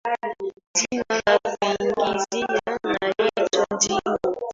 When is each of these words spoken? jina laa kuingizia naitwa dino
jina 0.77 1.21
laa 1.25 1.57
kuingizia 1.59 2.79
naitwa 2.83 3.65
dino 3.79 4.19